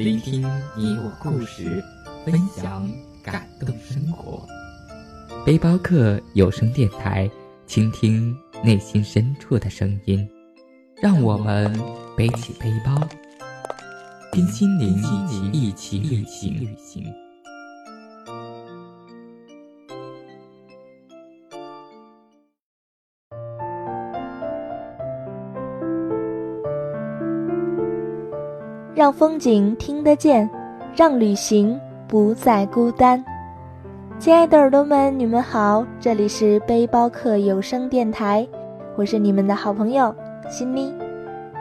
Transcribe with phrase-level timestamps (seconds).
[0.00, 0.40] 聆听
[0.74, 1.84] 你我故事，
[2.24, 2.90] 分享
[3.22, 4.42] 感动生活。
[5.44, 7.30] 背包客有声电台，
[7.66, 8.34] 倾听
[8.64, 10.26] 内心深处的声音，
[11.02, 11.70] 让我们
[12.16, 13.06] 背起背包，
[14.32, 14.96] 跟心灵
[15.52, 17.04] 一起旅行。
[29.00, 30.46] 让风景听得见，
[30.94, 33.24] 让旅行不再孤单。
[34.18, 38.46] 亲爱的耳朵们，你们好，这里是背包客有声电台，
[38.98, 40.14] 我是你们的好朋友
[40.50, 40.92] 心妮。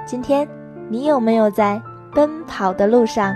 [0.06, 0.46] 今天
[0.90, 1.82] 你有没有在
[2.14, 3.34] 奔跑的路上？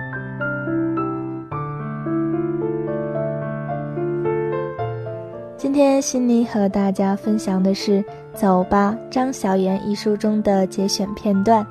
[5.56, 8.02] 今天心妮和大家分享的是
[8.34, 11.66] 《走吧，张小妍》一书中的节选片段。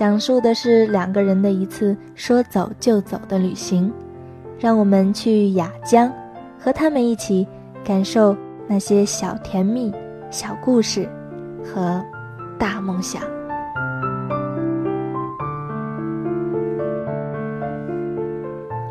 [0.00, 3.92] 讲述的是两个人的一次说走就走的旅行，
[4.58, 6.10] 让我们去雅江，
[6.58, 7.46] 和他们一起
[7.84, 8.34] 感受
[8.66, 9.92] 那些小甜蜜、
[10.30, 11.06] 小故事
[11.62, 12.02] 和
[12.58, 13.20] 大梦想。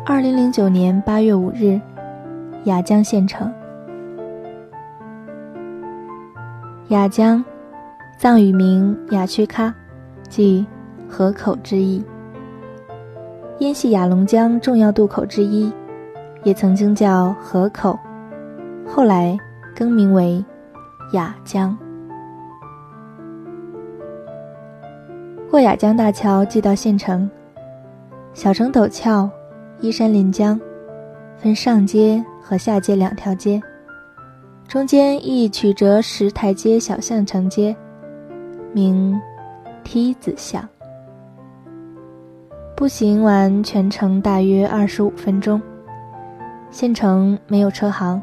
[0.06, 1.80] 二零零九年八月五日，
[2.66, 3.52] 雅江县城。
[6.90, 7.44] 雅江，
[8.16, 9.72] 藏语名雅曲喀，
[10.28, 10.64] 即。
[11.10, 12.02] 河口之意，
[13.58, 15.70] 因系雅砻江重要渡口之一，
[16.44, 17.98] 也曾经叫河口，
[18.86, 19.36] 后来
[19.74, 20.42] 更名为
[21.12, 21.76] 雅江。
[25.50, 27.28] 过雅江大桥即到县城，
[28.32, 29.28] 小城陡峭，
[29.80, 30.58] 依山临江，
[31.36, 33.60] 分上街和下街两条街，
[34.68, 37.74] 中间一曲折石台阶小巷承接，
[38.72, 39.20] 名
[39.82, 40.66] 梯子巷。
[42.80, 45.60] 步行完全程大约二十五分钟。
[46.70, 48.22] 县城没有车行，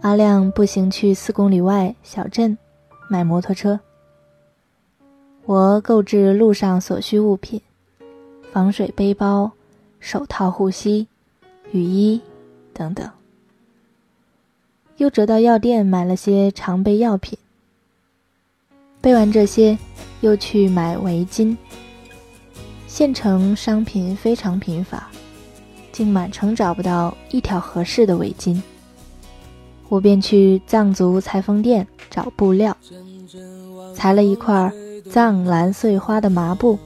[0.00, 2.56] 阿亮步行去四公里外小镇
[3.10, 3.80] 买摩托车。
[5.44, 7.60] 我购置路上所需物品：
[8.52, 9.50] 防水背包、
[9.98, 11.08] 手套、护膝、
[11.72, 12.20] 雨衣
[12.72, 13.10] 等等。
[14.98, 17.36] 又折到药店买了些常备药品。
[19.00, 19.76] 备完这些，
[20.20, 21.56] 又去买围巾。
[22.98, 25.08] 县城商品非常贫乏，
[25.92, 28.60] 竟满城找不到一条合适的围巾。
[29.88, 32.76] 我便去藏族裁缝店找布料，
[33.94, 34.72] 裁了一块
[35.08, 36.76] 藏蓝碎花的麻布。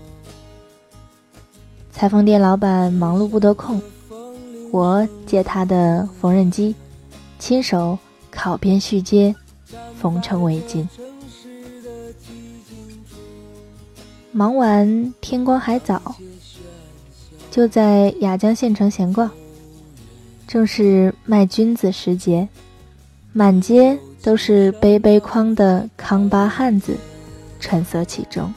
[1.91, 3.81] 裁缝店老板忙碌不得空，
[4.71, 6.75] 我借他的缝纫机，
[7.39, 7.99] 亲手
[8.31, 9.34] 烤边续接，
[9.99, 10.87] 缝成围巾。
[14.34, 16.00] 忙完，天光还早，
[17.50, 19.31] 就在雅江县城闲逛。
[20.48, 22.48] 正是卖菌子时节，
[23.34, 26.97] 满街都是背背筐的康巴汉子，
[27.60, 28.50] 穿梭其中。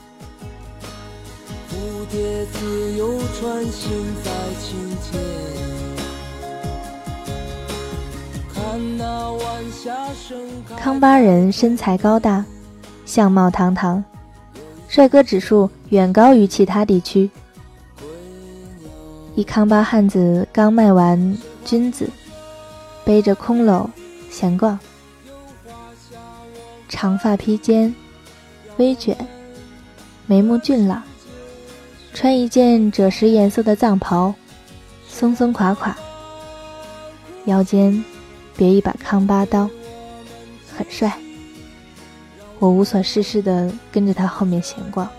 [10.78, 12.46] 康巴人身材高大，
[13.06, 14.02] 相貌堂堂。
[14.96, 17.30] 帅哥指数远高于其他地区。
[19.36, 22.10] 一康巴汉子刚卖完菌子，
[23.04, 23.90] 背着空篓
[24.32, 24.80] 闲逛，
[26.88, 27.94] 长发披肩，
[28.78, 29.18] 微卷，
[30.28, 31.04] 眉目俊朗，
[32.14, 34.34] 穿一件赭石颜色的藏袍，
[35.10, 35.94] 松松垮垮，
[37.48, 38.02] 腰间
[38.56, 39.70] 别一把康巴刀，
[40.74, 41.12] 很帅。
[42.60, 45.10] 我无所事事的跟着他后面闲逛。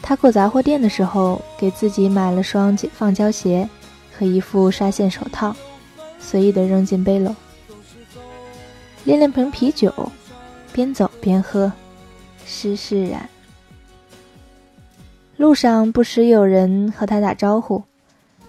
[0.00, 3.68] 他过杂货店的时候，给自己买了双解放胶鞋
[4.16, 5.54] 和一副纱线手套，
[6.20, 7.34] 随意的扔进背篓。
[9.04, 9.92] 拎了瓶啤酒，
[10.72, 11.72] 边走边喝，
[12.44, 13.28] 施施然。
[15.36, 17.82] 路上不时有人和他打招呼，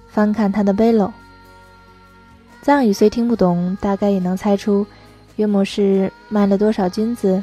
[0.10, 1.12] 翻看他的背篓。
[2.62, 4.86] 藏语虽听不懂，大概也能猜出。
[5.38, 7.41] 约莫是卖了多少金子，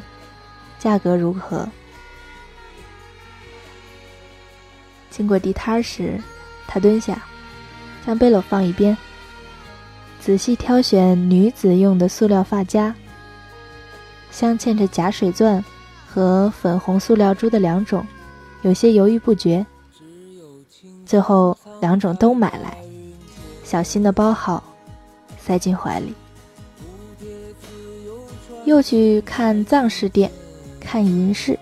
[0.79, 1.67] 价格如何？
[5.09, 6.19] 经过地摊时，
[6.67, 7.21] 他蹲下，
[8.05, 8.97] 将背篓放一边，
[10.21, 12.95] 仔细挑选女子用的塑料发夹，
[14.31, 15.63] 镶嵌着假水钻
[16.07, 18.07] 和粉红塑料珠的两种，
[18.61, 19.65] 有些犹豫不决。
[21.05, 22.77] 最后两种都买来，
[23.65, 24.63] 小心的包好，
[25.37, 26.13] 塞进怀里。
[28.71, 30.31] 又去看藏式店，
[30.79, 31.59] 看银饰，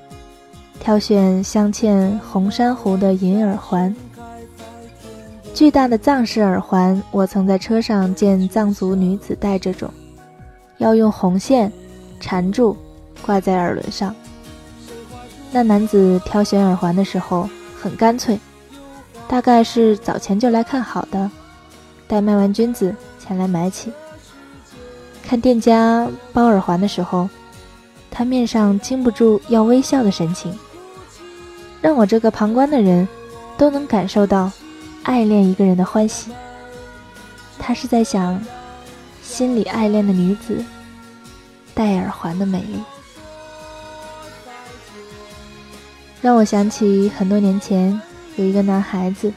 [0.79, 3.94] 挑选镶嵌红珊瑚的银耳环。
[5.56, 9.91] 巨大的藏式耳环，我曾在车上见藏族女子戴这种，
[10.77, 11.71] 要用红线
[12.19, 12.77] 缠住，
[13.25, 14.15] 挂在耳轮上。
[15.51, 17.50] 那男子挑选耳环的时候
[17.81, 18.39] 很干脆，
[19.27, 21.31] 大概是早前就来看好的，
[22.07, 23.91] 待卖完君子前来买起。
[25.29, 27.29] 看店家包耳环的时候，
[28.09, 30.51] 他面上禁不住要微笑的神情，
[31.83, 33.07] 让我这个旁观的人
[33.55, 34.51] 都能感受到
[35.03, 36.31] 爱恋一个人的欢喜。
[37.59, 38.43] 他是在想，
[39.21, 40.65] 心里爱恋的女子
[41.75, 42.81] 戴耳环的美丽。
[46.23, 48.01] 让我想起很多年前
[48.35, 49.31] 有一个男孩子，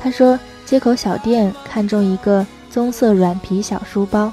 [0.00, 4.32] 他说街口小店看中一个棕色软皮小书包，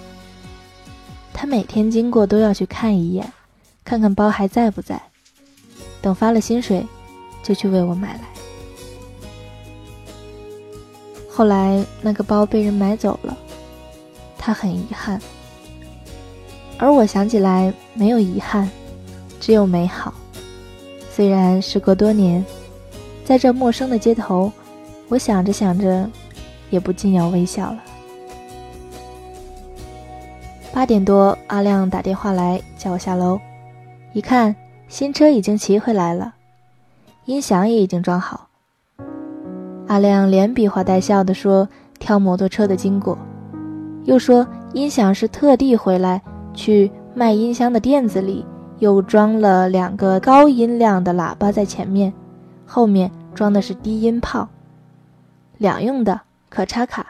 [1.48, 3.32] 每天经过都要去看一眼，
[3.86, 5.02] 看看包还在不在，
[6.02, 6.86] 等发了薪水
[7.42, 8.22] 就去为我买来。
[11.30, 13.38] 后来那个包被人买走了，
[14.38, 15.22] 他很遗憾，
[16.78, 18.70] 而我想起来没有遗憾，
[19.40, 20.14] 只有美好。
[21.10, 22.46] 虽然时隔多年，
[23.24, 24.52] 在这陌生的街头，
[25.08, 26.10] 我想着想着，
[26.70, 27.80] 也不禁要微笑了。
[30.78, 33.40] 八点多，阿亮打电话来叫我下楼，
[34.14, 34.56] 一看
[34.88, 36.36] 新车已经骑回来了，
[37.26, 38.48] 音响也已经装好。
[39.88, 43.18] 阿亮连比划带笑的说挑摩托车的经过，
[44.04, 46.22] 又说音响是特地回来
[46.54, 48.46] 去卖音箱的店子里。
[48.78, 52.14] 又装了两个高音量的喇叭在前面，
[52.68, 54.48] 后面装的是低音炮，
[55.58, 57.08] 两用的，可插卡，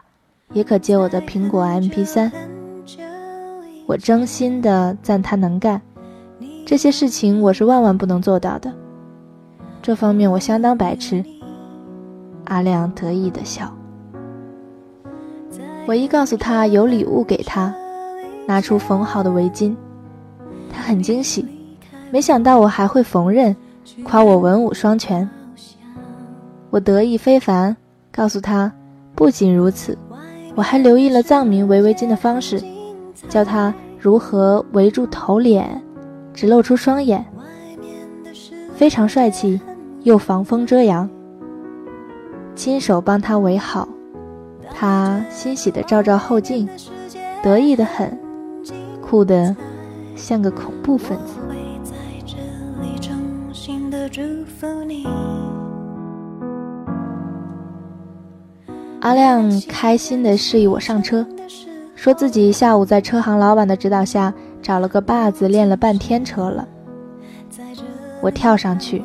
[0.53, 2.31] 也可接我的苹果 MP3。
[3.87, 5.81] 我真心的赞他能干，
[6.65, 8.69] 这些事情我是万万不能做到的，
[9.81, 11.23] 这方面我相当白痴。
[12.43, 13.73] 阿亮得意的笑。
[15.85, 17.73] 我一告诉他有礼物给他，
[18.45, 19.73] 拿出缝好的围巾，
[20.69, 21.45] 他很惊喜。
[22.11, 23.55] 没想到我还会缝纫，
[24.03, 25.27] 夸我文武双全。
[26.69, 27.73] 我得意非凡，
[28.11, 28.69] 告诉他，
[29.15, 29.97] 不仅如此，
[30.55, 32.61] 我还留意了藏民围围巾的方式，
[33.29, 35.81] 教他如何围住头脸，
[36.33, 37.25] 只露出双眼，
[38.73, 39.59] 非常帅气，
[40.03, 41.09] 又防风遮阳。
[42.55, 43.87] 亲手帮他围好，
[44.73, 46.67] 他欣喜地照照后镜，
[47.43, 48.17] 得意的很，
[49.01, 49.55] 酷的
[50.15, 51.33] 像个恐怖分子。
[59.01, 61.25] 阿亮开心地示意我上车，
[62.07, 66.65] 说自己下午在车行老板的指导下找了个把子练了半天车了。
[68.21, 69.03] 我跳上去，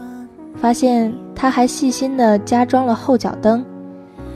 [0.54, 3.64] 发现他还细心地加装了后脚灯，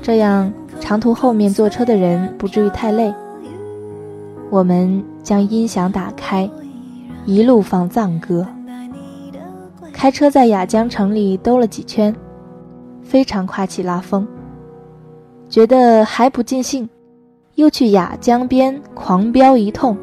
[0.03, 3.15] 这样长途后面坐车的人不至于太累。
[4.51, 6.51] 我们将音响打开，
[7.25, 8.45] 一路放藏歌。
[9.93, 12.13] 开车在雅江城里兜了几圈，
[13.01, 14.27] 非常夸起拉风。
[15.49, 16.89] 觉得还不尽兴，
[17.57, 19.97] 又去雅江边狂飙一通。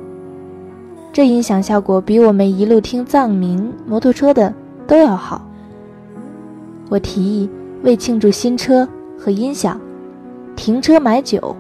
[1.11, 4.51] 这音响效果比我们一路听藏民摩托车的
[4.87, 5.47] 都要好。
[6.89, 7.47] 我提议
[7.83, 9.79] 为庆祝新车和音响，
[10.55, 11.55] 停车买酒，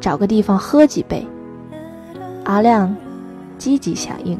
[0.00, 1.26] 找个地方喝几杯。
[2.44, 2.94] 阿亮
[3.58, 4.38] 积极响应。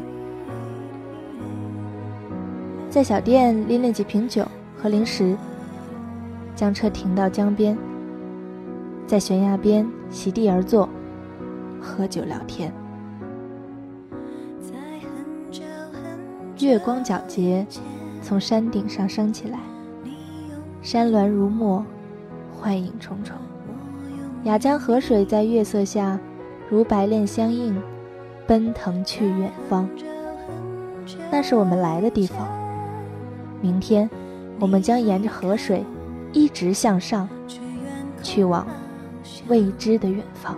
[2.89, 4.45] 在小店拎了几瓶酒
[4.81, 5.35] 和零食，
[6.55, 7.77] 将车停到江边，
[9.05, 10.87] 在悬崖边席地而坐，
[11.81, 12.73] 喝酒聊天。
[16.59, 17.65] 月光皎洁，
[18.21, 19.59] 从山顶上升起来，
[20.81, 21.85] 山峦如墨，
[22.51, 23.35] 幻影重重。
[24.45, 26.19] 雅江河水在月色下
[26.69, 27.81] 如白练相映，
[28.47, 29.87] 奔腾去远方。
[31.31, 32.47] 那是我们来的地方。
[33.61, 34.09] 明天，
[34.59, 35.83] 我们将沿着河水
[36.31, 37.27] 一直向上，
[38.23, 38.65] 去往
[39.47, 40.57] 未知的远方。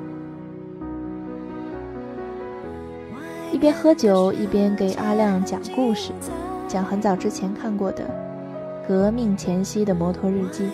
[3.52, 6.12] 一边喝酒，一边给阿亮讲故事，
[6.68, 8.10] 讲很早之前看过的
[8.88, 10.66] 革命前夕的摩托日记。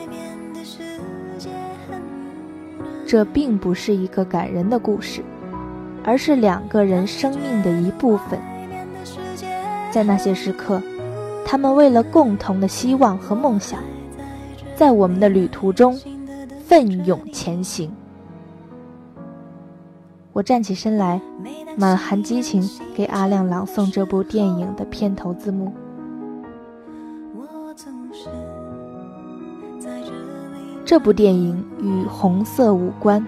[3.05, 5.23] 这并不是一个感人的故事，
[6.03, 8.39] 而是两个人生命的一部分。
[9.91, 10.81] 在那些时刻。
[11.45, 13.79] 他们为了共同的希望和梦想，
[14.75, 15.95] 在我们的旅途中
[16.65, 17.91] 奋勇前行。
[20.33, 21.21] 我站起身来，
[21.77, 25.71] 满含激情给阿亮朗诵这部电影的片头字幕。
[30.83, 33.23] 这部电影与红色无关，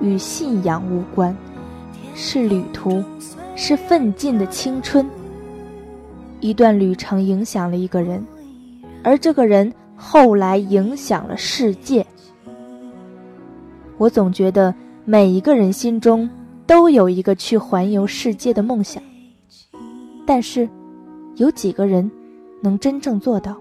[0.00, 1.34] 与信仰无关，
[2.14, 3.02] 是旅途，
[3.54, 5.08] 是奋进的青春。
[6.40, 8.22] 一段旅程影响了一个人，
[9.02, 12.06] 而这个人后来影响了世界。
[13.96, 14.74] 我总觉得
[15.08, 16.28] 每一个人心中
[16.66, 19.00] 都有一个去环游世界的梦想，
[20.26, 20.68] 但是，
[21.36, 22.10] 有几个人
[22.60, 23.56] 能真正做到？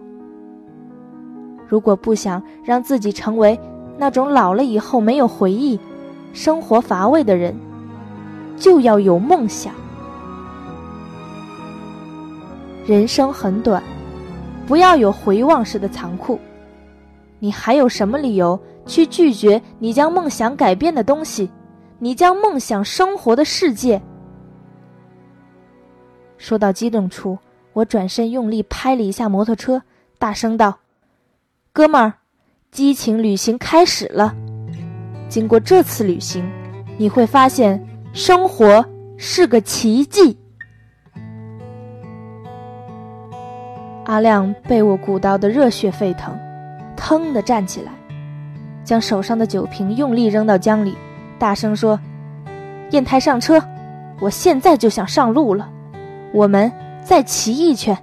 [1.68, 3.60] 如果不想让自己成为
[3.96, 5.80] 那种老了以后没有回忆、
[6.34, 7.56] 生活乏味的人，
[8.58, 9.72] 就要有梦想。
[12.88, 13.84] 人生很短，
[14.66, 16.40] 不要有回望式的残酷。
[17.40, 21.50] 你还有什么理由去拒绝你将梦想改变的东西？
[22.00, 24.02] 你将梦想生活的世界？
[26.38, 27.38] 说到激动处，
[27.74, 29.82] 我转身用力拍了一下摩托车，
[30.18, 30.78] 大声道。
[31.72, 32.14] 哥们儿，
[32.72, 34.36] 激情旅行开始了。
[35.28, 36.50] 经过这次旅行，
[36.98, 37.82] 你会发现
[38.14, 38.86] 生活
[39.18, 40.38] 是个奇迹。
[44.06, 46.38] 阿亮被我鼓捣得热血沸腾，
[47.08, 47.92] 腾地站起来，
[48.84, 50.98] 将手上的酒瓶用力扔到江里，
[51.38, 52.00] 大声说
[52.90, 53.64] ：“砚台上车，
[54.20, 55.70] 我现在就想上路了。
[56.34, 56.72] 我们
[57.04, 57.96] 再骑一圈。”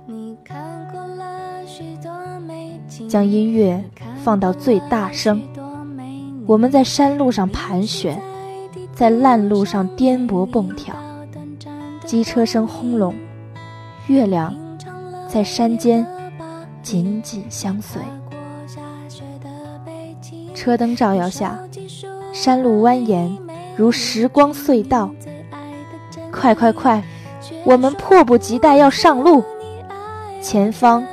[3.09, 3.83] 将音乐
[4.23, 5.43] 放到最大声，
[6.47, 8.17] 我们在山路上盘旋，
[8.95, 10.95] 在烂路上颠簸蹦跳，
[12.05, 13.13] 机车声轰隆，
[14.07, 14.55] 月亮
[15.27, 16.07] 在山间
[16.85, 18.01] 紧紧相随。
[20.63, 21.59] 车灯照耀下，
[22.33, 23.37] 山路蜿蜒
[23.75, 25.11] 如时光隧道。
[26.31, 27.03] 快快快，
[27.65, 29.43] 我们迫不及待要上路，
[30.41, 31.05] 前方。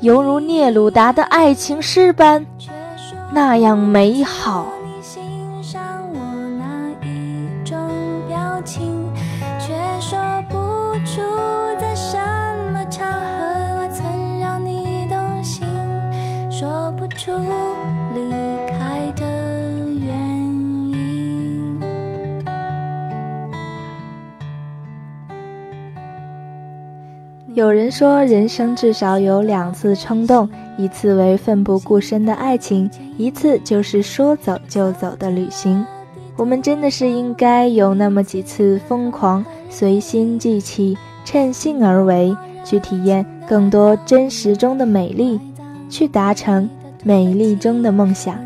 [0.00, 2.46] 犹如聂鲁达的爱情诗般，
[3.30, 4.66] 那样美好。
[27.58, 35.84] 有人说，人生至少有两次冲动，一次为奋不顾身的爱情，一次就是说走就走的旅行。
[36.36, 42.32] 我们真的是应该有那么几次疯狂，随心记起，趁兴而为，
[42.64, 45.40] 去体验更多真实中的美丽，
[45.90, 46.70] 去达成
[47.02, 48.38] 美丽中的梦想。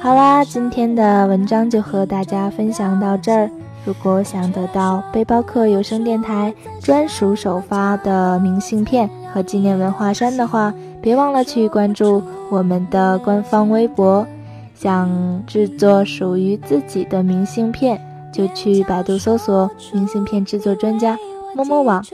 [0.00, 3.50] 好啦，今天的文章就和大家分享到这儿。
[3.86, 10.72] 如果想得到背包客有声电台专属首发的明信片和纪念文化衫的话，
[11.02, 14.26] 别忘了去关注我们的官方微博。
[14.74, 17.98] 想制作属于自己的明信片，
[18.32, 21.16] 就去百度搜索“明信片制作专家”
[21.54, 22.04] 摸摸网。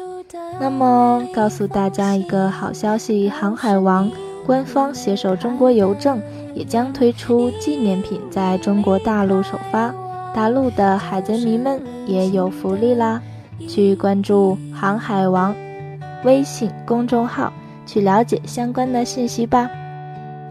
[0.61, 4.11] 那么，告诉大家一个好消息：航海王
[4.47, 6.21] 官方携手中国邮政。
[6.53, 9.95] 也将推出纪念品在中国大陆首发，
[10.35, 13.23] 大陆的海贼迷们也有福利啦！
[13.69, 15.55] 去关注“航海王”
[16.25, 17.53] 微信公众号，
[17.87, 19.71] 去了解相关的信息吧。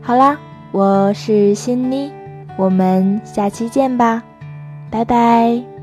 [0.02, 0.38] 好啦，
[0.72, 2.12] 我是新妮，
[2.58, 4.24] 我们下期见吧，
[4.90, 5.79] 拜拜。